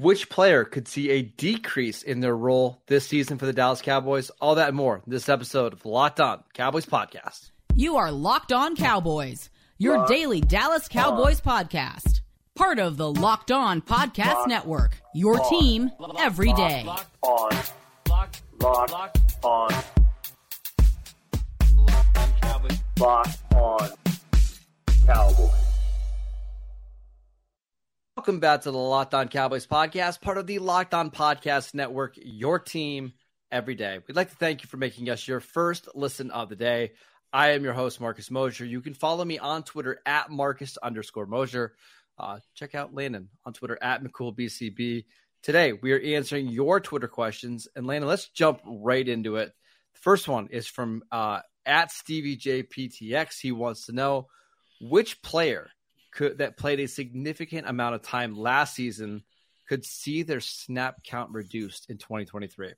[0.00, 4.30] Which player could see a decrease in their role this season for the Dallas Cowboys?
[4.40, 7.50] All that and more this episode of Locked On Cowboys podcast.
[7.76, 11.66] You are Locked On Cowboys, your Locked daily Dallas Cowboys on.
[11.66, 12.22] podcast.
[12.54, 15.02] Part of the Locked On Podcast Locked Network.
[15.14, 15.50] Your on.
[15.50, 16.82] team every day.
[16.86, 17.50] Locked on.
[18.08, 19.70] Locked, Locked on.
[22.98, 23.90] Locked on
[25.06, 25.69] Cowboys.
[28.30, 32.14] Welcome back to the Locked On Cowboys podcast, part of the Locked On Podcast Network,
[32.16, 33.12] your team
[33.50, 33.98] every day.
[34.06, 36.92] We'd like to thank you for making us your first listen of the day.
[37.32, 38.64] I am your host, Marcus Mosher.
[38.64, 41.74] You can follow me on Twitter at Marcus underscore Mosher.
[42.16, 45.06] Uh, check out Landon on Twitter at McCoolBCB.
[45.42, 47.66] Today, we are answering your Twitter questions.
[47.74, 49.52] And Landon, let's jump right into it.
[49.94, 53.40] The first one is from uh, at StevieJPTX.
[53.42, 54.28] He wants to know
[54.80, 55.68] which player
[56.10, 59.22] could that played a significant amount of time last season
[59.68, 62.72] could see their snap count reduced in 2023.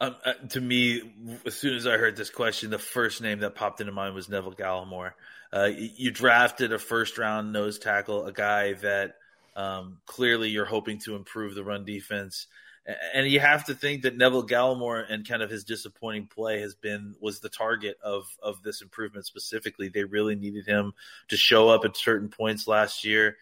[0.00, 1.02] Um, uh, to me,
[1.44, 4.28] as soon as I heard this question, the first name that popped into mind was
[4.28, 5.12] Neville Gallimore.
[5.52, 9.16] Uh, you drafted a first round nose tackle, a guy that
[9.56, 12.46] um, clearly you're hoping to improve the run defense
[13.14, 16.74] and you have to think that Neville Gallimore and kind of his disappointing play has
[16.74, 19.88] been was the target of of this improvement specifically.
[19.88, 20.94] They really needed him
[21.28, 23.36] to show up at certain points last year,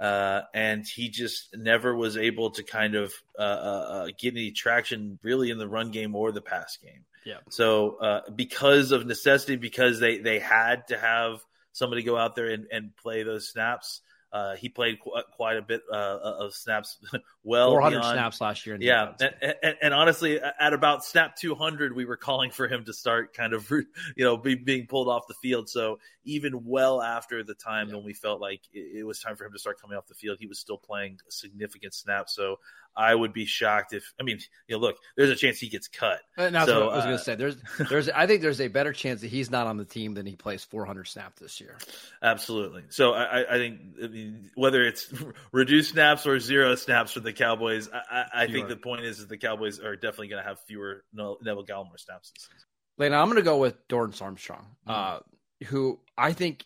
[0.00, 4.50] uh, and he just never was able to kind of uh, uh, uh get any
[4.50, 7.04] traction really in the run game or the pass game.
[7.26, 7.38] Yeah.
[7.50, 12.48] So uh, because of necessity, because they they had to have somebody go out there
[12.48, 14.00] and, and play those snaps.
[14.32, 16.98] Uh, he played qu- quite a bit uh, of snaps.
[17.44, 18.76] well, 400 beyond, snaps last year.
[18.80, 22.92] yeah, and, and, and, honestly, at about snap 200, we were calling for him to
[22.92, 23.86] start kind of, you
[24.24, 25.68] know, be, being pulled off the field.
[25.68, 27.94] So even well after the time yeah.
[27.94, 30.14] when we felt like it, it, was time for him to start coming off the
[30.14, 32.34] field, he was still playing significant snaps.
[32.34, 32.56] So
[32.96, 35.86] I would be shocked if, I mean, you know, look, there's a chance he gets
[35.86, 36.20] cut.
[36.36, 37.34] And that's so, what I was uh, going to say.
[37.36, 37.56] There's,
[37.90, 40.34] there's, I think there's a better chance that he's not on the team than he
[40.36, 41.78] plays 400 snaps this year.
[42.22, 42.84] Absolutely.
[42.90, 45.12] So I, I think, I mean, whether it's
[45.52, 49.28] reduced snaps or zero snaps for the Cowboys, I, I think the point is that
[49.28, 52.66] the Cowboys are definitely going to have fewer Neville Gallimore snaps this season.
[52.98, 54.90] Lena, I'm going to go with Dorance Armstrong, mm-hmm.
[54.90, 55.18] uh,
[55.64, 56.64] who I think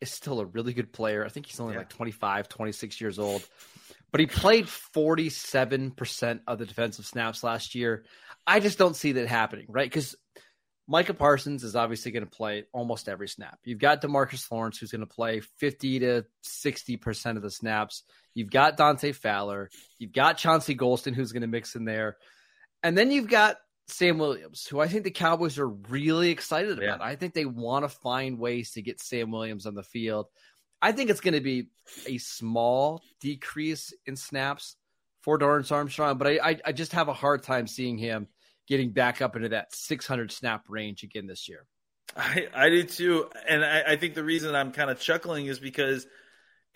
[0.00, 1.24] is still a really good player.
[1.24, 1.80] I think he's only yeah.
[1.80, 3.46] like 25, 26 years old
[4.16, 8.04] but he played 47% of the defensive snaps last year.
[8.46, 9.86] I just don't see that happening, right?
[9.88, 10.14] Because
[10.88, 13.58] Micah Parsons is obviously going to play almost every snap.
[13.64, 18.04] You've got Demarcus Lawrence, who's going to play 50 to 60% of the snaps.
[18.34, 19.68] You've got Dante Fowler.
[19.98, 22.16] You've got Chauncey Golston, who's going to mix in there.
[22.82, 23.56] And then you've got
[23.88, 27.00] Sam Williams, who I think the Cowboys are really excited about.
[27.00, 27.06] Yeah.
[27.06, 30.26] I think they want to find ways to get Sam Williams on the field.
[30.82, 31.68] I think it's going to be
[32.06, 34.76] a small decrease in snaps
[35.22, 38.28] for Dorance Armstrong, but I, I, I just have a hard time seeing him
[38.68, 41.66] getting back up into that 600 snap range again this year.
[42.16, 43.30] I, I do too.
[43.48, 46.06] And I, I think the reason I'm kind of chuckling is because–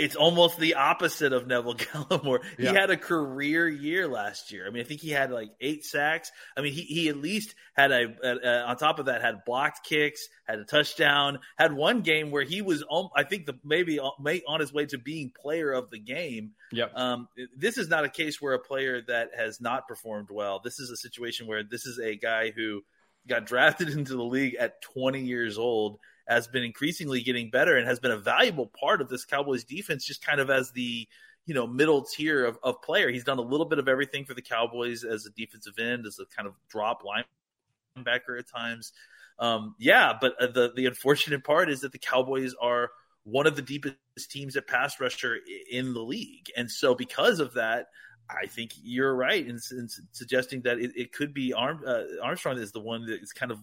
[0.01, 2.41] it's almost the opposite of Neville Gallimore.
[2.57, 2.73] He yeah.
[2.73, 4.67] had a career year last year.
[4.67, 6.33] I mean, I think he had like eight sacks.
[6.57, 9.45] I mean, he, he at least had a, a, a on top of that had
[9.45, 12.83] blocked kicks, had a touchdown, had one game where he was,
[13.15, 16.53] I think the maybe on his way to being player of the game.
[16.73, 16.93] Yep.
[16.97, 20.61] Um, this is not a case where a player that has not performed well.
[20.65, 22.83] This is a situation where this is a guy who
[23.29, 25.99] got drafted into the league at 20 years old
[26.31, 30.07] has been increasingly getting better and has been a valuable part of this Cowboys defense,
[30.07, 31.09] just kind of as the
[31.45, 33.11] you know middle tier of, of player.
[33.11, 36.19] He's done a little bit of everything for the Cowboys as a defensive end, as
[36.21, 38.93] a kind of drop linebacker at times.
[39.41, 42.91] Um, yeah, but uh, the the unfortunate part is that the Cowboys are
[43.25, 43.97] one of the deepest
[44.31, 45.37] teams at pass rusher
[45.71, 47.87] in the league, and so because of that,
[48.31, 52.59] I think you're right in, in suggesting that it, it could be Arm, uh, Armstrong
[52.59, 53.59] is the one that is kind of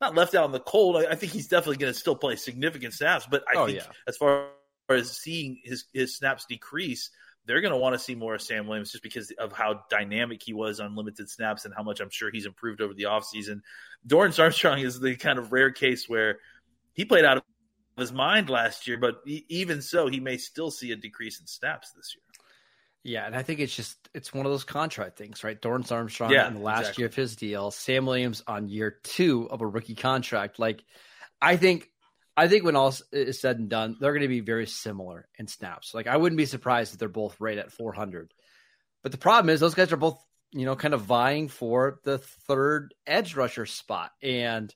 [0.00, 0.96] not left out in the cold.
[0.96, 3.78] I, I think he's definitely going to still play significant snaps, but I oh, think
[3.78, 3.86] yeah.
[4.06, 4.48] as far
[4.88, 7.10] as seeing his his snaps decrease,
[7.46, 10.42] they're going to want to see more of Sam Williams just because of how dynamic
[10.42, 13.60] he was on limited snaps and how much I'm sure he's improved over the offseason.
[14.06, 16.38] Dorance Armstrong is the kind of rare case where
[16.92, 17.42] he played out of
[17.96, 21.92] his mind last year, but even so, he may still see a decrease in snaps
[21.92, 22.22] this year.
[23.02, 25.60] Yeah, and I think it's just it's one of those contract things, right?
[25.60, 27.02] Dorance Armstrong Yeah, in the last exactly.
[27.02, 30.58] year of his deal, Sam Williams on year two of a rookie contract.
[30.58, 30.84] Like,
[31.40, 31.88] I think,
[32.36, 35.46] I think when all is said and done, they're going to be very similar in
[35.46, 35.94] snaps.
[35.94, 38.34] Like, I wouldn't be surprised if they're both right at 400.
[39.02, 42.18] But the problem is those guys are both, you know, kind of vying for the
[42.18, 44.74] third edge rusher spot, and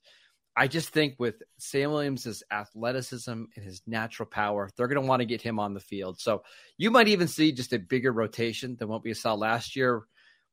[0.56, 5.20] I just think with Sam Williams' athleticism and his natural power, they're going to want
[5.20, 6.20] to get him on the field.
[6.20, 6.44] So
[6.78, 10.04] you might even see just a bigger rotation than what we saw last year,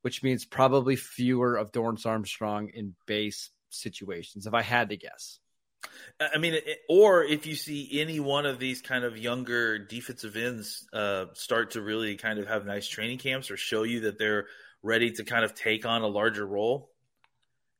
[0.02, 5.40] which means probably fewer of Dorance Armstrong in base situations, if I had to guess.
[6.20, 6.60] I mean,
[6.90, 11.72] or if you see any one of these kind of younger defensive ends uh, start
[11.72, 14.46] to really kind of have nice training camps or show you that they're
[14.84, 16.91] ready to kind of take on a larger role,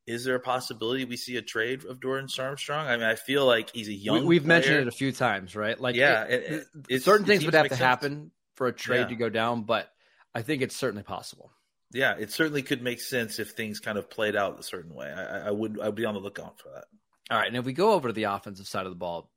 [0.06, 2.86] is there a possibility we see a trade of Dorance Armstrong?
[2.88, 4.24] I mean, I feel like he's a young.
[4.26, 5.78] we, have mentioned it a few times, right?
[5.80, 7.80] Like, Yeah, it- it- certain it things would have to sense.
[7.80, 9.06] happen for a trade Yeah.
[9.08, 9.92] to go down, but
[10.34, 11.50] I think it's certainly possible.
[11.92, 15.06] Yeah, it certainly could make sense if things kind of played out a certain way.
[15.12, 15.78] I, I- I would.
[15.80, 16.84] I'd be on the lookout for that.
[17.30, 19.30] All right, and if we go over to the offensive side of the ball,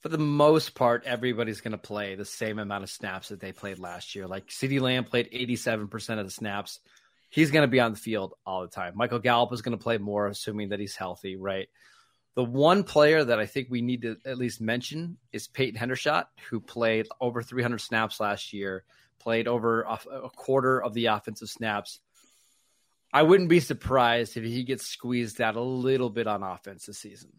[0.00, 3.52] for the most part, everybody's going to play the same amount of snaps that they
[3.52, 4.26] played last year.
[4.26, 6.80] Like CeeDee Lamb played 87% of the snaps.
[7.30, 8.94] He's going to be on the field all the time.
[8.96, 11.68] Michael Gallup is going to play more, assuming that he's healthy, right?
[12.34, 16.26] The one player that I think we need to at least mention is Peyton Hendershot,
[16.48, 18.84] who played over 300 snaps last year,
[19.18, 22.00] played over a, quarter of the offensive snaps.
[23.12, 26.98] I wouldn't be surprised if he gets squeezed out a little bit on offense this
[26.98, 27.30] season.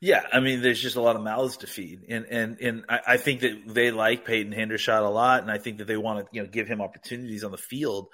[0.00, 3.00] Yeah, I mean, there's just a lot of mouths to feed, and and and I,
[3.06, 6.26] I think that they like Peyton Hendershot a lot, and I think that they want
[6.26, 8.08] to you know give him opportunities on the field.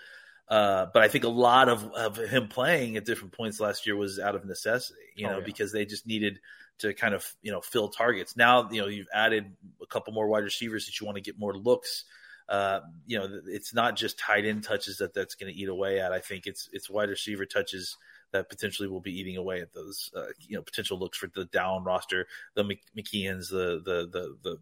[0.50, 3.94] Uh, but I think a lot of, of him playing at different points last year
[3.96, 5.44] was out of necessity, you Oh, know, yeah.
[5.44, 6.40] because they just needed
[6.80, 8.36] to kind of you know fill targets.
[8.36, 11.38] Now you know you've added a couple more wide receivers that you want to get
[11.38, 12.04] more looks.
[12.48, 16.00] Uh, you know, it's not just tight end touches that that's going to eat away
[16.00, 16.10] at.
[16.10, 17.96] I think it's it's wide receiver touches
[18.32, 21.44] that potentially will be eating away at those uh, you know potential looks for the
[21.44, 24.56] down roster, the Mc- McKeons, the the the, the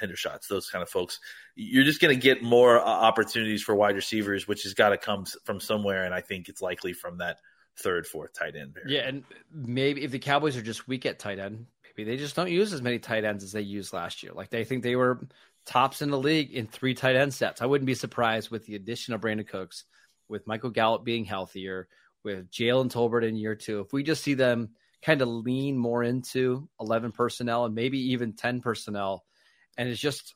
[0.00, 1.18] Hendershots, those kind of folks.
[1.54, 4.98] You're just going to get more uh, opportunities for wide receivers, which has got to
[4.98, 7.38] come from somewhere, and I think it's likely from that
[7.78, 8.76] third, fourth tight end.
[8.86, 12.36] Yeah, and maybe if the Cowboys are just weak at tight end, maybe they just
[12.36, 14.32] don't use as many tight ends as they used last year.
[14.32, 15.26] Like they think they were
[15.64, 17.62] tops in the league in three tight end sets.
[17.62, 19.84] I wouldn't be surprised with the addition of Brandin Cooks,
[20.28, 21.88] with Michael Gallup being healthier,
[22.24, 23.80] with Jalen Tolbert in year two.
[23.80, 24.70] If we just see them
[25.02, 29.24] kind of lean more into 11 personnel and maybe even 10 personnel,
[29.76, 30.34] and it's just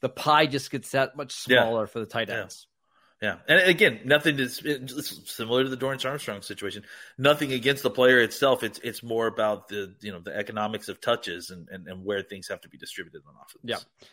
[0.00, 1.62] the pie just gets that much Yeah.
[1.62, 2.66] smaller for the tight ends.
[3.22, 4.62] Yeah, and again, nothing is
[5.26, 6.84] similar to the Dorance Armstrong situation.
[7.18, 8.62] Nothing against the player itself.
[8.62, 12.22] It's it's more about the you know the economics of touches and, and, and where
[12.22, 13.60] things have to be distributed on offense.
[13.62, 14.06] Yeah.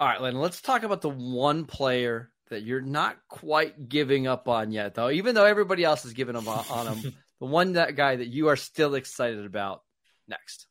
[0.00, 4.48] All right, Len, let's talk about the one player that you're not quite giving up
[4.48, 7.14] on yet, though, even though everybody else is giving up on, on him.
[7.40, 9.82] the one that guy that you are still excited about
[10.26, 10.66] next.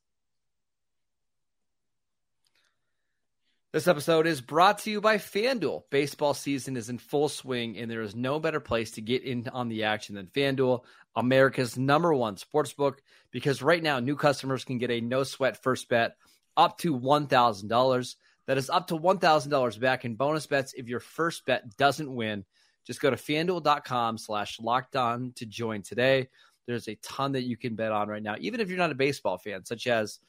[3.74, 5.86] This episode is brought to you by FanDuel.
[5.90, 9.48] Baseball season is in full swing, and there is no better place to get in
[9.48, 10.84] on the action than FanDuel,
[11.16, 13.00] America's number one sportsbook,
[13.32, 16.18] because right now new customers can get a no sweat first bet
[16.56, 18.16] up to $1,000.
[18.46, 22.46] That is up to $1,000 back in bonus bets if your first bet doesn't win.
[22.86, 26.30] Just go to fanduel.com slash locked on to join today.
[26.68, 28.96] There's a ton that you can bet on right now, even if you're not a
[28.96, 30.20] baseball fan, such as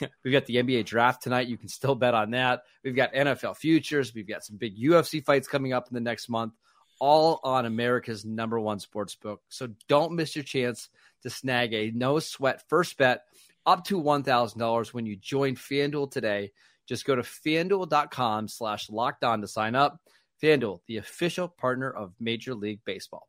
[0.24, 1.48] we've got the NBA draft tonight.
[1.48, 2.62] You can still bet on that.
[2.84, 4.14] We've got NFL futures.
[4.14, 6.54] We've got some big UFC fights coming up in the next month,
[7.00, 9.42] all on America's number one sports book.
[9.48, 10.88] So don't miss your chance
[11.22, 13.24] to snag a no sweat first bet
[13.64, 16.52] up to $1,000 when you join FanDuel today.
[16.86, 20.00] Just go to fanduel.com slash locked on to sign up.
[20.42, 23.28] FanDuel, the official partner of Major League Baseball.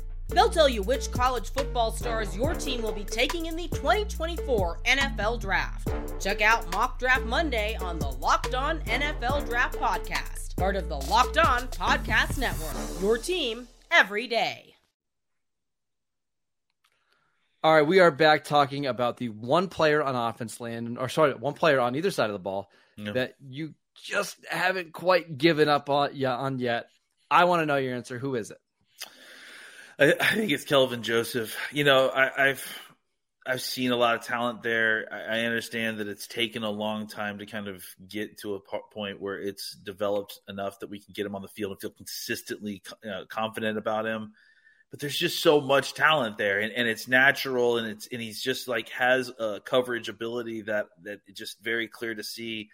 [0.33, 4.79] They'll tell you which college football stars your team will be taking in the 2024
[4.85, 5.89] NFL Draft.
[6.19, 10.97] Check out Mock Draft Monday on the Locked On NFL Draft Podcast, part of the
[10.97, 13.01] Locked On Podcast Network.
[13.01, 14.75] Your team every day.
[17.63, 21.33] All right, we are back talking about the one player on offense land, or sorry,
[21.35, 23.11] one player on either side of the ball Yeah.
[23.11, 26.87] that you just haven't quite given up on, yeah, on yet.
[27.29, 28.17] I want to know your answer.
[28.17, 28.57] Who is it?
[30.01, 31.55] I, I think it's Kelvin Joseph.
[31.71, 32.79] You know, I, I've
[33.45, 35.07] I've seen a lot of talent there.
[35.11, 38.59] I, understand that it's taken a long time to kind of get to a
[38.93, 41.91] point where it's developed enough that we can get him on the field and feel
[41.91, 42.83] consistently
[43.29, 44.33] confident about him.
[44.91, 48.41] But there's just so much talent there, and, and it's natural, and it's and he's
[48.41, 52.69] just like has a coverage ability that that just very clear to see.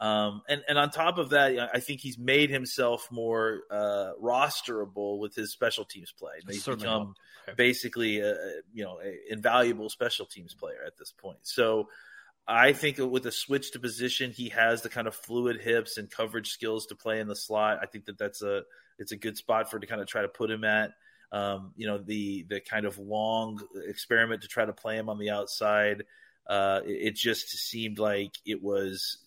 [0.00, 5.18] Um, and and on top of that, I think he's made himself more uh, rosterable
[5.18, 6.32] with his special teams play.
[6.48, 7.14] He's become
[7.46, 7.54] okay.
[7.54, 8.34] basically a,
[8.72, 11.40] you know a invaluable special teams player at this point.
[11.42, 11.88] So
[12.48, 16.10] I think with a switch to position, he has the kind of fluid hips and
[16.10, 17.78] coverage skills to play in the slot.
[17.82, 18.62] I think that that's a
[18.98, 20.92] it's a good spot for to kind of try to put him at.
[21.30, 25.18] Um, you know the the kind of long experiment to try to play him on
[25.18, 26.04] the outside.
[26.46, 29.18] Uh, it, it just seemed like it was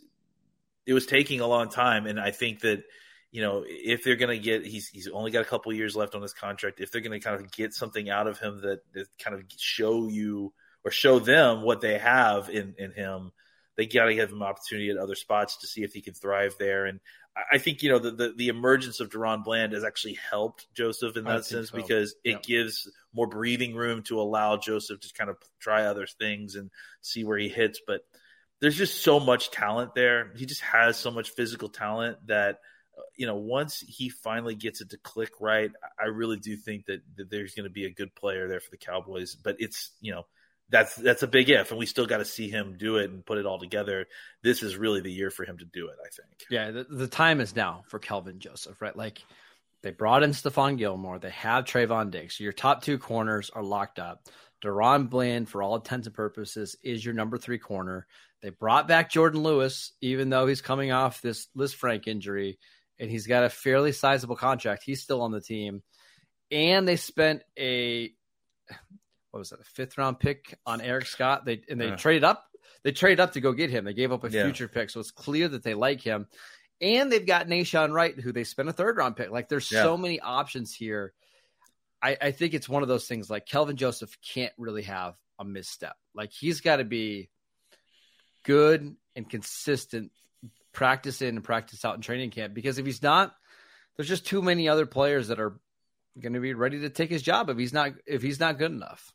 [0.85, 2.83] it was taking a long time, and I think that
[3.31, 6.15] you know if they're going to get he's he's only got a couple years left
[6.15, 6.79] on his contract.
[6.79, 9.43] If they're going to kind of get something out of him that, that kind of
[9.57, 13.31] show you or show them what they have in in him,
[13.77, 16.55] they got to give him opportunity at other spots to see if he can thrive
[16.59, 16.85] there.
[16.85, 16.99] And
[17.51, 21.17] I think you know the the, the emergence of DaRon Bland has actually helped Joseph
[21.17, 21.77] in that sense so.
[21.77, 22.43] because it yep.
[22.43, 26.69] gives more breathing room to allow Joseph to kind of try other things and
[27.01, 27.81] see where he hits.
[27.85, 28.01] But
[28.63, 30.31] there's just so much talent there.
[30.37, 32.59] He just has so much physical talent that
[33.17, 37.01] you know once he finally gets it to click right, I really do think that,
[37.17, 39.35] that there's going to be a good player there for the Cowboys.
[39.35, 40.25] But it's you know
[40.69, 43.25] that's that's a big if, and we still got to see him do it and
[43.25, 44.05] put it all together.
[44.43, 45.97] This is really the year for him to do it.
[46.01, 46.45] I think.
[46.49, 48.95] Yeah, the, the time is now for Kelvin Joseph, right?
[48.95, 49.21] Like
[49.81, 52.39] they brought in Stephon Gilmore, they have Trevon Diggs.
[52.39, 54.29] Your top two corners are locked up.
[54.63, 58.07] DaRon Bland, for all intents and purposes, is your number three corner.
[58.41, 62.59] They brought back Jourdan Lewis, even though he's coming off this Lisfranc injury,
[62.99, 64.83] and he's got a fairly sizable contract.
[64.85, 65.83] He's still on the team.
[66.51, 68.11] And they spent a
[69.31, 71.43] what was that, a fifth round pick on Eric Scott.
[71.45, 71.95] They and they yeah.
[71.95, 72.45] traded up.
[72.83, 73.85] They traded up to go get him.
[73.85, 74.43] They gave up a yeah.
[74.43, 76.27] future pick, so it's clear that they like him.
[76.79, 79.31] And they've got Nahshon Wright, who they spent a third round pick.
[79.31, 79.81] Like there's yeah.
[79.83, 81.13] so many options here.
[82.03, 85.45] I, I think it's one of those things like Kelvin Joseph can't really have a
[85.45, 85.95] misstep.
[86.13, 87.29] Like he's got to be
[88.43, 90.11] good and consistent
[90.73, 93.33] practice in and practice out in training camp because if he's not,
[93.95, 95.57] there's just too many other players that are
[96.19, 98.71] going to be ready to take his job if he's not if he's not good
[98.71, 99.13] enough.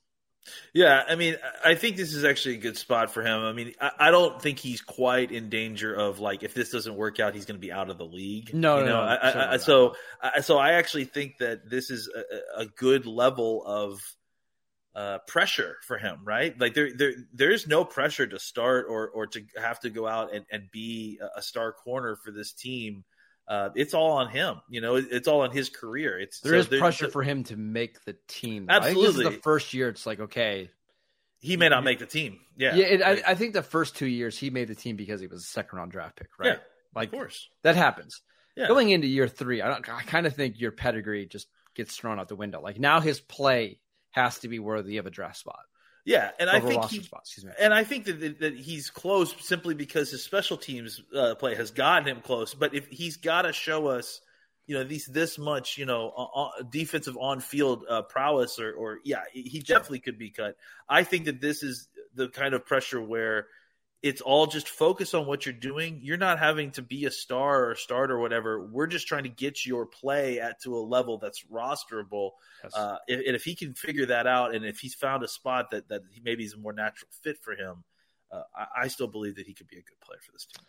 [0.72, 3.40] Yeah, I mean, I think this is actually a good spot for him.
[3.40, 6.94] I mean, I, I, don't think he's quite in danger of like if this doesn't
[6.94, 8.52] work out, he's going to be out of the league.
[8.54, 8.90] No, you know?
[8.90, 9.94] no, I, I, so
[10.42, 14.00] so I actually think that this is a, a good level of
[14.94, 16.58] uh, pressure for him, right?
[16.58, 20.34] Like there, there, there's no pressure to start or or to have to go out
[20.34, 23.04] and, and be a star corner for this team
[23.48, 24.60] uh, it's all on him.
[24.68, 26.18] You know, it's all on his career.
[26.20, 28.66] It's there so is pressure for him to make the team.
[28.68, 29.88] Absolutely, the first year.
[29.88, 30.70] It's like okay,
[31.40, 32.40] he may not make the team.
[32.56, 32.84] Yeah, yeah.
[32.86, 35.42] It, I, I, think the first two years he made the team because he was
[35.42, 36.54] a second round draft pick, right?
[36.54, 36.58] Yeah,
[36.94, 38.20] like, of course, that happens.
[38.54, 38.68] Yeah.
[38.68, 42.28] Going into year three, I, I kind of think your pedigree just gets thrown out
[42.28, 42.60] the window.
[42.60, 43.78] Like now, his play
[44.10, 45.60] has to be worthy of a draft spot.
[46.08, 47.06] Yeah, and I think he,
[47.60, 51.70] and I think that, that he's close simply because his special teams uh, play has
[51.70, 52.54] gotten him close.
[52.54, 54.22] But if he's got to show us,
[54.66, 59.00] you know, these this much, you know, uh, defensive on field uh, prowess, or, or
[59.04, 60.56] yeah, he definitely could be cut.
[60.88, 63.48] I think that this is the kind of pressure where
[64.02, 66.00] it's all just focus on what you're doing.
[66.02, 68.64] You're not having to be a star or a start or whatever.
[68.64, 72.32] We're just trying to get your play at to a level that's rosterable.
[72.62, 72.74] Yes.
[72.74, 75.72] Uh, and, and, if he can figure that out, and if he's found a spot
[75.72, 77.82] that that maybe is a more natural fit for him,
[78.30, 80.64] uh, I, I, still believe that he could be a good player for this team.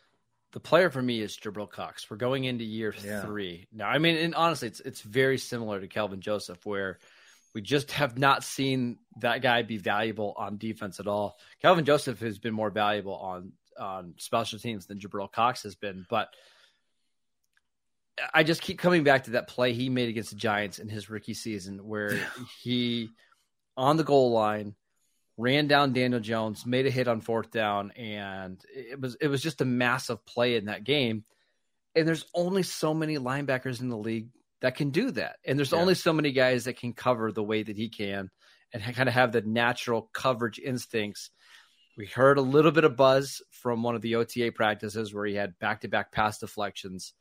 [0.51, 2.09] The player for me is Jabril Cox.
[2.09, 3.21] We're going into year yeah.
[3.21, 3.88] three now.
[3.88, 6.98] I mean, and honestly, it's it's very similar to Kelvin Joseph, where
[7.53, 11.37] we just have not seen that guy be valuable on defense at all.
[11.61, 16.05] Kelvin Joseph has been more valuable on on special teams than Jabril Cox has been,
[16.09, 16.33] but
[18.33, 21.09] I just keep coming back to that play he made against the Giants in his
[21.09, 22.19] rookie season where
[22.61, 23.09] he
[23.77, 24.75] on the goal line
[25.37, 29.41] ran down Daniel Jones, made a hit on fourth down, and it was it was
[29.41, 31.23] just a massive play in that game.
[31.95, 34.27] And there's only so many linebackers in the league
[34.61, 35.37] that can do that.
[35.45, 35.79] And there's yeah.
[35.79, 38.29] only so many guys that can cover the way that he can
[38.73, 41.31] and kind of have the natural coverage instincts.
[41.97, 45.35] We heard a little bit of buzz from one of the OTA practices where he
[45.35, 47.13] had back to back pass deflections.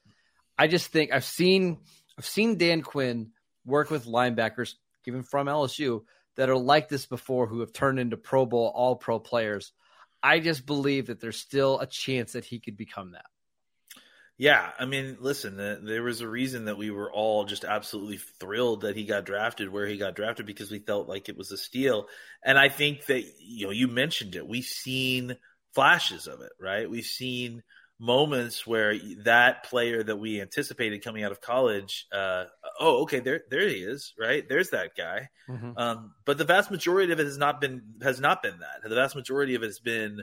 [0.57, 1.78] I just think I've seen
[2.18, 3.30] I've seen Dan Quinn
[3.64, 4.75] work with linebackers,
[5.07, 6.02] even from LSU,
[6.37, 9.73] that are like this before who have turned into Pro Bowl, all pro players.
[10.23, 13.26] I just believe that there's still a chance that he could become that.
[14.38, 18.18] Yeah, I mean, listen, uh, there was a reason that we were all just absolutely
[18.38, 21.50] thrilled that he got drafted where he got drafted because we felt like it was
[21.50, 22.07] a steal.
[22.45, 24.47] And I think that you know, you mentioned it.
[24.47, 25.37] We've seen
[25.75, 26.88] flashes of it, right?
[26.88, 27.64] We've seen
[27.99, 32.45] moments where that player that we anticipated coming out of college, uh,
[32.78, 34.49] oh, okay, there, there he is, right?
[34.49, 35.30] There's that guy.
[35.49, 35.73] Mm-hmm.
[35.76, 38.88] Um, but the vast majority of it has not been has not been that.
[38.88, 40.23] The vast majority of it has been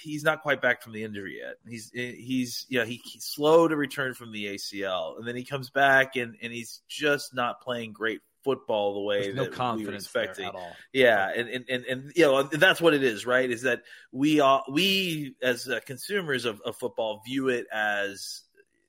[0.00, 1.56] he's not quite back from the injury yet.
[1.68, 5.70] He's he's yeah he, he's slow to return from the ACL, and then he comes
[5.70, 10.12] back and and he's just not playing great football the way There's that no confidence
[10.12, 10.46] we were expecting.
[10.46, 10.76] at all.
[10.92, 13.50] Yeah, and, and and and you know that's what it is, right?
[13.50, 18.42] Is that we all we as uh, consumers of, of football view it as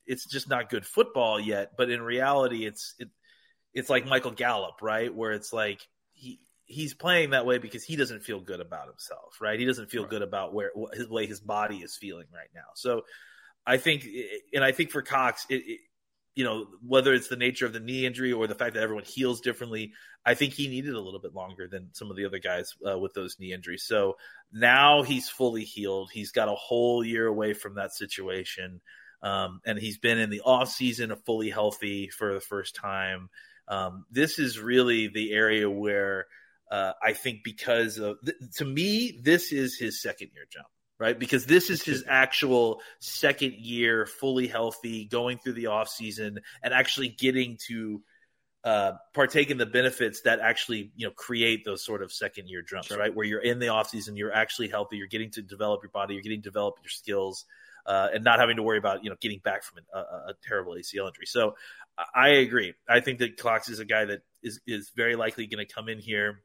[0.06, 3.08] it's just not good football yet, but in reality, it's it,
[3.72, 5.14] it's like Michael Gallup, right?
[5.14, 5.80] Where it's like
[6.66, 9.58] he's playing that way because he doesn't feel good about himself, right?
[9.58, 10.10] He doesn't feel right.
[10.10, 12.72] good about where his way his body is feeling right now.
[12.74, 13.02] So
[13.66, 14.06] I think,
[14.52, 15.80] and I think for Cox, it, it,
[16.34, 19.04] you know, whether it's the nature of the knee injury or the fact that everyone
[19.04, 19.92] heals differently,
[20.26, 22.98] I think he needed a little bit longer than some of the other guys uh,
[22.98, 23.84] with those knee injuries.
[23.84, 24.16] So
[24.52, 26.10] now he's fully healed.
[26.12, 28.80] He's got a whole year away from that situation.
[29.22, 33.30] Um, and he's been in the off season fully healthy for the first time.
[33.68, 36.26] Um, this is really the area where
[36.74, 40.66] uh, I think because of th- to me, this is his second year jump,
[40.98, 41.16] right?
[41.16, 46.74] Because this is his actual second year, fully healthy, going through the off season and
[46.74, 48.02] actually getting to
[48.64, 52.60] uh, partake in the benefits that actually you know create those sort of second year
[52.60, 52.98] jumps, sure.
[52.98, 53.14] right?
[53.14, 56.14] Where you're in the off season, you're actually healthy, you're getting to develop your body,
[56.14, 57.44] you're getting to develop your skills.
[57.86, 60.72] Uh, and not having to worry about you know getting back from a, a terrible
[60.72, 61.26] ACL injury.
[61.26, 61.54] So
[62.14, 62.72] I agree.
[62.88, 65.90] I think that Cox is a guy that is is very likely going to come
[65.90, 66.40] in here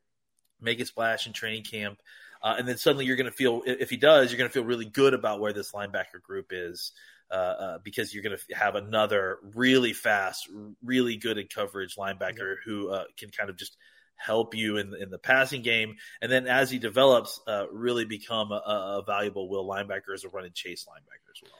[0.61, 1.99] make a splash in training camp.
[2.41, 4.63] Uh, and then suddenly you're going to feel, if he does, you're going to feel
[4.63, 6.93] really good about where this linebacker group is
[7.31, 10.49] uh, uh, because you're going to have another really fast,
[10.83, 13.75] really good in coverage linebacker who uh, can kind of just
[14.15, 15.95] help you in, in the passing game.
[16.21, 20.29] And then as he develops, uh, really become a, a, valuable will linebacker as a
[20.29, 21.59] run and chase linebacker as well.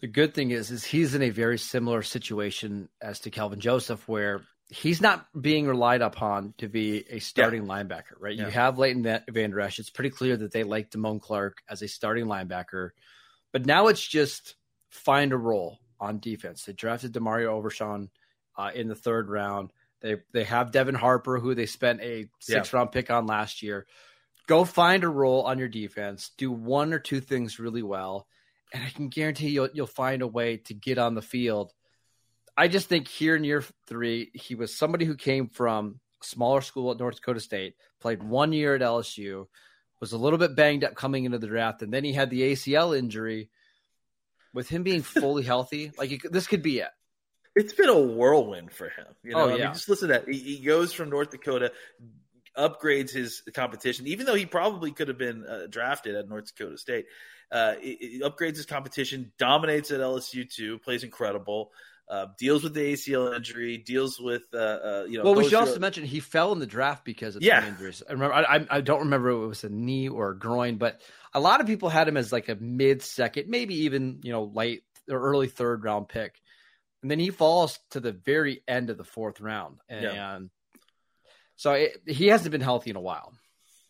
[0.00, 4.08] The good thing is, is he's in a very similar situation as to Kelvin Joseph,
[4.08, 7.68] where he's not being relied upon to be a starting yeah.
[7.68, 8.36] linebacker, right?
[8.36, 8.46] Yeah.
[8.46, 9.78] You have Leighton Vander Esch.
[9.78, 12.90] It's pretty clear that they like Damone Clark as a starting linebacker,
[13.52, 14.56] but now it's just
[14.90, 16.64] find a role on defense.
[16.64, 18.10] They drafted DeMarvion Overshown
[18.56, 19.72] uh, in the third round.
[20.00, 22.78] They they have Devin Harper, who they spent a six yeah.
[22.78, 23.86] round pick on last year.
[24.46, 26.30] Go find a role on your defense.
[26.36, 28.28] Do one or two things really well,
[28.72, 31.72] and I can guarantee you'll you'll find a way to get on the field
[32.58, 36.60] I just think here in year three, he was somebody who came from a smaller
[36.60, 39.46] school at North Dakota State, played one year at LSU,
[40.00, 42.52] was a little bit banged up coming into the draft, and then he had the
[42.52, 43.48] ACL injury.
[44.52, 46.88] With him being fully healthy, like this could be it.
[47.54, 49.06] It's been a whirlwind for him.
[49.22, 49.54] You know, oh, yeah.
[49.54, 50.28] I mean, just listen to that.
[50.28, 51.70] He, he, goes from North Dakota,
[52.56, 56.76] upgrades his competition, even though he probably could have been uh, drafted at North Dakota
[56.76, 57.06] State.
[57.52, 61.70] Uh, he, upgrades his competition, dominates at LSU too, plays incredible
[62.10, 65.24] uh, deals with the ACL injury, deals with uh, uh, you know.
[65.24, 67.66] Well, we should also mention he fell in the draft because of yeah.
[67.66, 68.02] injuries.
[68.08, 71.00] I remember, I, I, don't remember if it was a knee or a groin, but
[71.34, 74.44] a lot of people had him as like a mid second, maybe even you know
[74.44, 76.40] late or early third round pick,
[77.02, 80.38] and then he falls to the very end of the fourth round, and yeah.
[81.56, 83.34] so it, he hasn't been healthy in a while.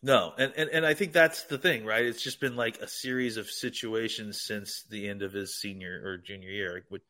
[0.03, 2.05] No, and, and and I think that's the thing, right?
[2.05, 6.19] It's just been like a series of situations since the end of his senior or
[6.19, 7.03] junior year, which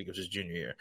[0.00, 0.74] think it was his junior year.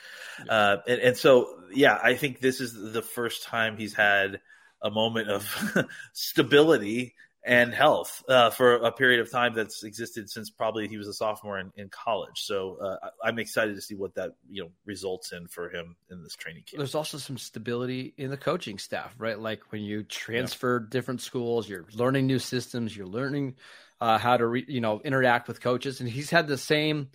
[0.46, 0.52] Yeah.
[0.52, 4.40] Uh, and, and so, yeah, I think this is the first time he's had
[4.82, 10.50] a moment of stability and health uh, for a period of time that's existed since
[10.50, 12.42] probably he was a sophomore in, in college.
[12.42, 16.22] So uh, I'm excited to see what that you know results in for him in
[16.22, 16.78] this training camp.
[16.78, 19.40] There's also some stability in the coaching staff, right?
[19.40, 20.90] Like when you transfer yeah.
[20.90, 23.56] different schools, you're learning new systems, you're learning
[24.02, 27.10] uh, how to re- you know interact with coaches, and he's had the same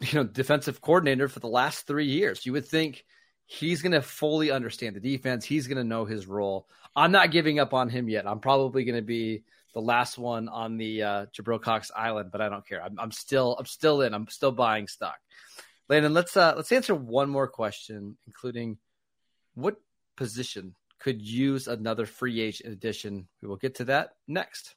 [0.00, 2.44] you know defensive coordinator for the last three years.
[2.44, 3.04] You would think
[3.46, 5.44] he's going to fully understand the defense.
[5.44, 6.66] He's going to know his role.
[6.94, 8.26] I'm not giving up on him yet.
[8.26, 12.40] I'm probably going to be the last one on the uh, Jabril Cox Island, but
[12.40, 12.82] I don't care.
[12.82, 14.14] I'm, I'm, still I'm still in.
[14.14, 15.16] I'm still buying stock.
[15.88, 18.78] Landon, let's uh, let's answer one more question, including
[19.54, 19.76] what
[20.16, 23.26] position could use another free agent addition.
[23.42, 24.76] We will get to that next.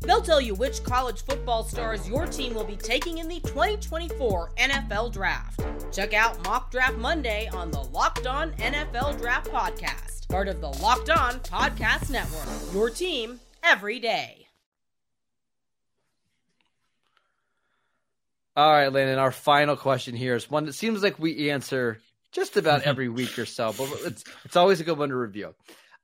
[0.00, 4.52] They'll tell you which college football stars your team will be taking in the 2024
[4.56, 5.60] NFL Draft.
[5.92, 10.68] Check out Mock Draft Monday on the Locked On NFL Draft Podcast, part of the
[10.68, 12.48] Locked On Podcast Network.
[12.72, 14.46] Your team every day.
[18.56, 22.00] All right, Landon, our final question here is one that seems like we answer
[22.32, 25.54] just about every week or so, but it's, it's always a good one to review.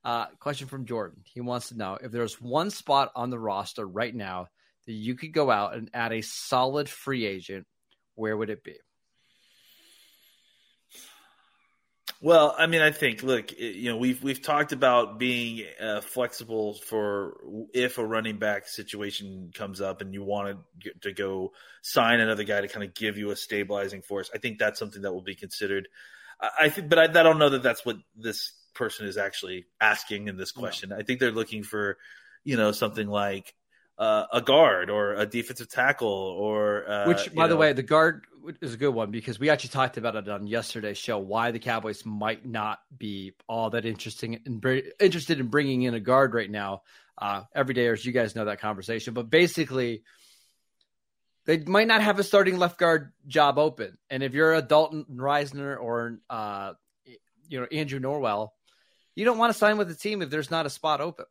[0.05, 1.21] Uh, question from Jordan.
[1.23, 4.49] He wants to know if there's one spot on the roster right now
[4.85, 7.65] that you could go out and add a solid free agent,
[8.13, 8.75] where would it be?
[12.21, 16.75] Well, I mean, I think look, you know, we've we've talked about being uh, flexible
[16.75, 17.37] for
[17.73, 22.43] if a running back situation comes up and you want to, to go sign another
[22.43, 24.29] guy to kind of give you a stabilizing force.
[24.33, 25.87] I think that's something that will be considered.
[26.39, 29.65] I, I think, but I, I don't know that that's what this person is actually
[29.81, 30.89] asking in this question.
[30.89, 30.97] No.
[30.97, 31.97] I think they're looking for,
[32.43, 33.55] you know, something like
[33.97, 37.83] uh, a guard or a defensive tackle or uh, which, by know, the way, the
[37.83, 38.25] guard
[38.61, 41.17] is a good one because we actually talked about it on yesterday's show.
[41.17, 44.63] Why the Cowboys might not be all that interesting and
[44.99, 46.83] interested in bringing in a guard right now.
[47.17, 50.03] Uh, every day, as you guys know that conversation, but basically.
[51.47, 55.05] They might not have a starting left guard job open, and if you're a Dalton
[55.15, 56.73] Risner or uh,
[57.47, 58.49] you know Andrew Norwell,
[59.15, 61.25] you don't want to sign with a team if there's not a spot open.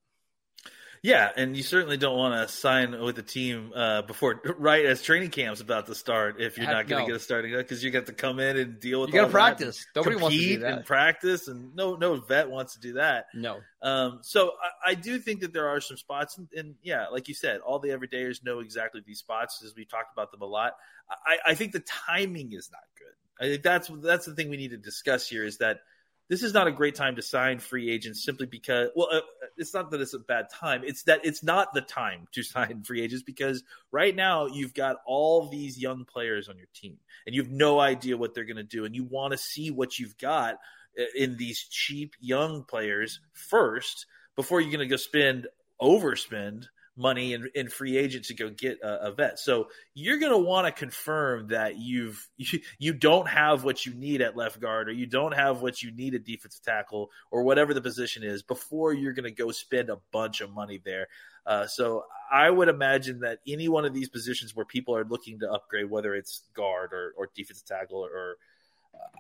[1.04, 5.02] Yeah, and you certainly don't want to sign with a team uh, before right as
[5.02, 7.90] training camp's about to start if you're not going to get a starting because you
[7.90, 9.10] got to come in and deal with.
[9.10, 9.86] You got to practice.
[9.94, 10.72] Nobody wants to do that.
[10.72, 13.26] And practice, and no, no vet wants to do that.
[13.34, 13.58] No.
[13.82, 14.52] Um, so
[14.86, 17.60] I, I, do think that there are some spots, and, and, yeah, like you said,
[17.60, 20.72] all the everydayers know exactly these spots as we talked about them a lot.
[21.10, 23.44] I, I think the timing is not good.
[23.44, 25.80] I think that's that's the thing we need to discuss here is that
[26.28, 29.20] this is not a great time to sign free agents simply because well uh,
[29.56, 30.82] it's not that it's a bad time.
[30.84, 34.96] It's that it's not the time to sign free agents because right now you've got
[35.06, 38.56] all these young players on your team and you have no idea what they're going
[38.56, 38.84] to do.
[38.84, 40.58] And you want to see what you've got
[40.98, 44.06] uh, in these cheap young players first
[44.37, 45.46] before you're going to go spend
[45.80, 49.38] overspend money in free agents to go get a, a vet.
[49.38, 53.94] So you're going to want to confirm that you've you, you don't have what you
[53.94, 57.42] need at left guard or you don't have what you need at defensive tackle or
[57.42, 61.09] whatever the position is before you're going to go spend a bunch of money there.
[61.46, 65.40] Uh, so I would imagine that any one of these positions where people are looking
[65.40, 68.37] to upgrade, whether it's guard or, or defensive tackle or, or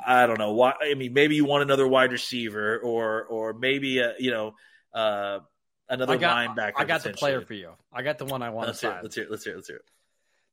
[0.06, 0.74] I don't know why.
[0.80, 4.54] I mean, maybe you want another wide receiver, or or maybe a, you know
[4.94, 5.40] uh,
[5.88, 6.72] another I got, linebacker.
[6.76, 7.70] I got the player for you.
[7.92, 9.02] I got the one I want let's to sign.
[9.02, 9.30] Let's hear it.
[9.30, 9.56] Let's hear it.
[9.56, 9.84] Let's hear it.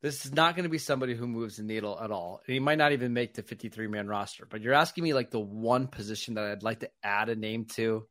[0.02, 2.41] This is not going to be somebody who moves the needle at all.
[2.46, 5.30] And he might not even make the 53 man roster, but you're asking me like
[5.30, 8.08] the one position that I'd like to add a name to.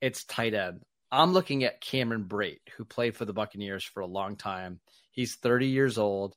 [0.00, 0.82] It's tight end.
[1.10, 4.80] I'm looking at Cameron Brate, who played for the Buccaneers for a long time.
[5.10, 6.34] He's 30 years old.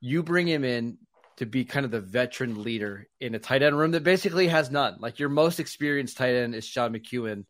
[0.00, 0.98] You bring him in
[1.36, 4.70] to be kind of the veteran leader in a tight end room that basically has
[4.70, 4.96] none.
[5.00, 7.46] Like your most experienced tight end is Sean McKeon,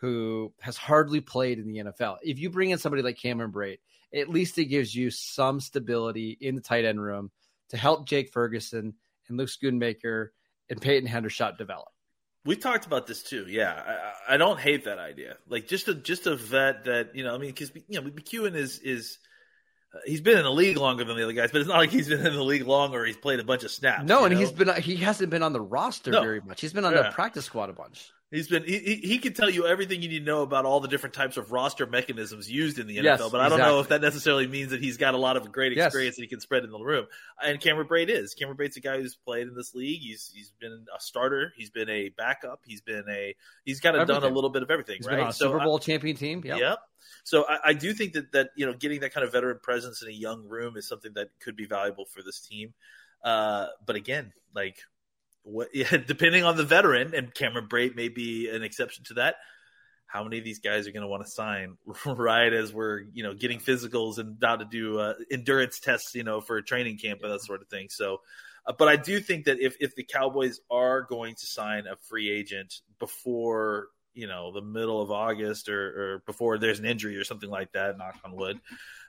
[0.00, 2.16] who has hardly played in the NFL.
[2.22, 3.80] If you bring in somebody like Cameron Brate,
[4.14, 7.30] at least it gives you some stability in the tight end room
[7.68, 8.94] to help Jake Ferguson
[9.28, 10.28] and Luke Schoonmaker
[10.70, 11.88] and Peyton Hendershot develop.
[12.46, 13.44] We talked about this too.
[13.46, 13.72] Yeah,
[14.28, 15.36] I, I, don't hate that idea.
[15.46, 17.34] Like just a just a vet that you know.
[17.34, 19.18] I mean, because you know, McKeon is is
[19.94, 21.90] uh, he's been in the league longer than the other guys, but it's not like
[21.90, 24.04] he's been in the league long or he's played a bunch of snaps.
[24.04, 24.40] No, and know?
[24.40, 26.22] he's been he hasn't been on the roster no.
[26.22, 26.62] very much.
[26.62, 27.02] He's been on yeah.
[27.02, 28.10] the practice squad a bunch.
[28.30, 30.86] He's been he, he can tell you everything you need to know about all the
[30.86, 33.74] different types of roster mechanisms used in the NFL, yes, but I don't exactly.
[33.74, 36.16] know if that necessarily means that he's got a lot of great experience yes.
[36.16, 37.06] that he can spread in the room.
[37.42, 38.34] And Cameron Brate is.
[38.34, 40.00] Cameron Brate's a guy who's played in this league.
[40.00, 41.52] He's he's been a starter.
[41.56, 42.60] He's been a backup.
[42.64, 44.98] He's been a he's kind of done a little bit of everything.
[44.98, 45.16] He's right?
[45.16, 46.42] Been on a so Super Bowl I, champion team.
[46.44, 46.58] Yep.
[46.58, 46.78] Yep.
[47.24, 50.02] So I, I do think that that you know getting that kind of veteran presence
[50.02, 52.74] in a young room is something that could be valuable for this team.
[53.24, 54.78] Uh, but again, like
[55.42, 59.36] what, yeah, depending on the veteran, and Cameron Brate may be an exception to that.
[60.06, 61.76] How many of these guys are going to want to sign
[62.06, 66.24] right as we're you know getting physicals and about to do uh, endurance tests, you
[66.24, 67.88] know, for a training camp and that sort of thing.
[67.90, 68.18] So,
[68.66, 71.96] uh, but I do think that if if the Cowboys are going to sign a
[72.08, 75.80] free agent before you know the middle of August or,
[76.14, 78.60] or before there's an injury or something like that, knock on wood,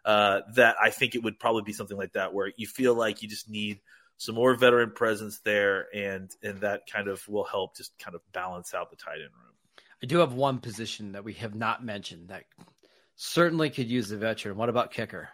[0.06, 3.22] uh, that I think it would probably be something like that where you feel like
[3.22, 3.80] you just need
[4.22, 8.22] some more veteran presence there, and and that kind of will help just kind of
[8.32, 9.56] balance out the tight end room.
[10.04, 12.44] I do have one position that we have not mentioned that
[13.16, 14.58] certainly could use a veteran.
[14.58, 15.30] What about kicker?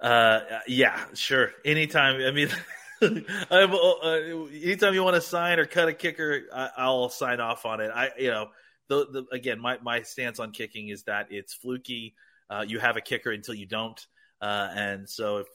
[0.00, 1.50] Uh, yeah, sure.
[1.64, 2.22] Anytime.
[2.22, 2.48] I mean.
[3.02, 4.08] I'm, uh,
[4.54, 7.90] anytime you want to sign or cut a kicker, I, will sign off on it.
[7.94, 8.46] I, you know,
[8.88, 12.14] the, the again, my, my stance on kicking is that it's fluky.
[12.48, 14.06] uh, you have a kicker until you don't.
[14.40, 15.46] Uh, and so if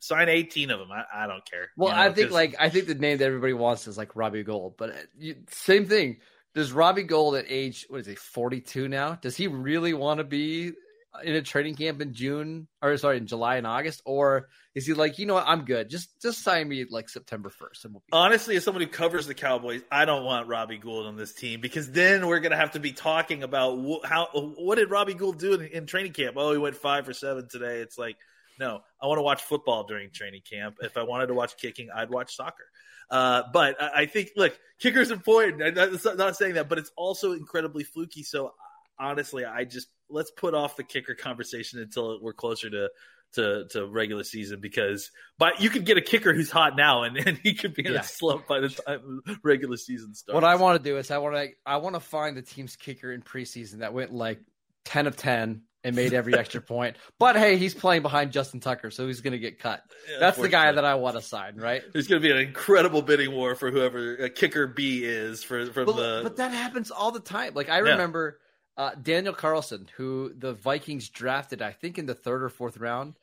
[0.00, 1.68] sign 18 of them, I, I don't care.
[1.76, 3.96] Well, you know, I think 'cause- like I think the name that everybody wants is
[3.96, 6.18] like Robbie Gould, but uh, you, same thing.
[6.54, 9.14] Does Robbie Gould at age what is he forty two now?
[9.20, 10.72] Does he really want to be
[11.22, 14.94] in a training camp in June or sorry in July and August, or is he
[14.94, 18.00] like you know what I'm good, just just sign me like September first and we'll
[18.00, 21.32] be honestly, as someone who covers the Cowboys, I don't want Robbie Gould on this
[21.32, 25.14] team because then we're to have to be talking about wh- how what did Robbie
[25.14, 26.36] Gould do in, in training camp?
[26.36, 27.80] Oh, he went five for seven today.
[27.80, 28.16] It's like,
[28.58, 30.76] no, I want to watch football during training camp.
[30.80, 32.64] If I wanted to watch kicking, I'd watch soccer.
[33.10, 35.62] Uh, but I, I think, look, kicker's important.
[35.62, 38.22] I'm not, not saying that, but it's also incredibly fluky.
[38.22, 38.52] So
[38.98, 42.88] honestly, I just let's put off the kicker conversation until we're closer to
[43.34, 47.16] to, to regular season because but you could get a kicker who's hot now and,
[47.16, 48.00] and he could be in Yeah.
[48.00, 50.34] a slump by the time regular season starts.
[50.34, 52.76] What I want to do is I want to I want to find the team's
[52.76, 54.38] kicker in preseason that went like
[54.84, 56.96] ten of ten and made every extra point.
[57.18, 59.82] But hey, he's playing behind Justin Tucker, so he's going to get cut.
[60.08, 61.82] Yeah, That's the guy that I want to sign, right?
[61.92, 65.66] There's going to be an incredible bidding war for whoever a kicker B is for
[65.72, 66.20] from But, the.
[66.22, 67.52] but that happens all the time.
[67.54, 67.90] Like I Yeah.
[67.92, 68.38] remember
[68.76, 73.14] uh, Daniel Carlson, who the Vikings drafted, I think in the third or fourth round.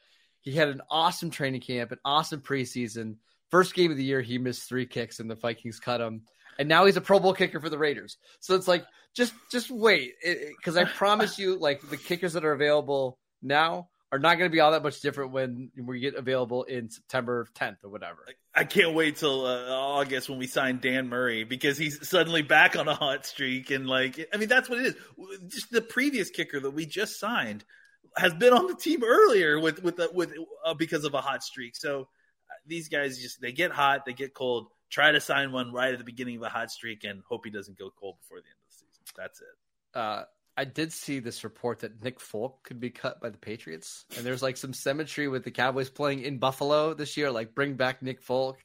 [0.42, 3.18] He had an awesome training camp, an awesome preseason.
[3.50, 6.24] First game of the year, he missed three kicks, and the Vikings cut him.
[6.58, 8.18] And now he's a Pro Bowl kicker for the Raiders.
[8.40, 10.14] So it's like, just just wait,
[10.58, 14.54] because I promise you, like the kickers that are available now are not going to
[14.54, 18.26] be all that much different when we get available in September 10th or whatever.
[18.54, 22.76] I can't wait till uh, August when we sign Dan Murray because he's suddenly back
[22.76, 24.96] on a hot streak and like I mean that's what it is.
[25.48, 27.64] Just the previous kicker that we just signed
[28.18, 30.34] has been on the team earlier with with the, with
[30.66, 31.78] uh, because of a hot streak.
[31.78, 34.68] So uh, these guys just they get hot, they get cold.
[34.90, 37.52] Try to sign one right at the beginning of a hot streak and hope he
[37.52, 39.04] doesn't go cold before the end of the season.
[39.16, 39.98] That's it.
[39.98, 40.24] uh,
[40.58, 44.26] I did see this report that Nick Folk could be cut by the Patriots, and
[44.26, 47.32] there's like some symmetry with the Cowboys playing in Buffalo this year.
[47.32, 48.58] Like, bring back Nick Folk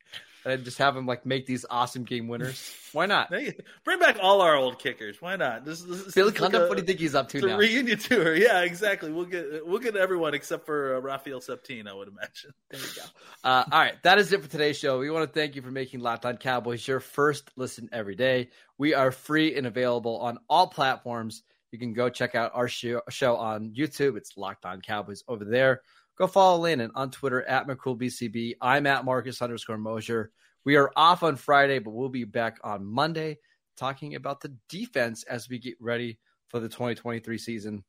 [0.46, 2.72] and just have him like make these awesome game winners.
[2.92, 3.30] Why not?
[3.30, 5.20] Bring back all our old kickers.
[5.20, 5.64] Why not?
[5.64, 7.58] This, this, Billy this like Cundiff, what do you think he's up to now?
[7.58, 8.34] reunion tour.
[8.46, 9.10] Yeah, exactly.
[9.10, 12.52] We'll get we'll get everyone except for uh, Rafael Septién, I would imagine.
[12.70, 13.02] There you go.
[13.44, 14.98] Uh, all right, that is it for today's show.
[14.98, 18.50] We want to thank you for making Locked On Cowboys your first listen every day.
[18.78, 21.42] We are free and available on all platforms.
[21.76, 23.02] You can go check out our show,
[23.36, 24.16] on YouTube.
[24.16, 25.82] It's Locked On Cowboys over there.
[26.16, 28.54] Go follow Landon on Twitter at McCoolBCB.
[28.62, 30.30] I'm at Marcus underscore Mosier.
[30.64, 33.36] We are off on Friday, but we'll be back on Monday
[33.76, 37.84] talking about the defense as we get ready for the 2023 season.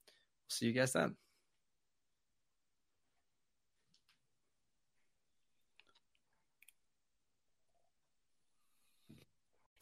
[0.50, 1.16] See you guys then.